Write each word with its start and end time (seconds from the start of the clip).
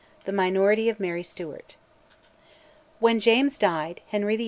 THE 0.25 0.31
MINORITY 0.31 0.89
OF 0.89 0.99
MARY 0.99 1.21
STUART. 1.21 1.75
When 2.99 3.19
James 3.19 3.59
died, 3.59 4.01
Henry 4.07 4.35
VIII. 4.35 4.39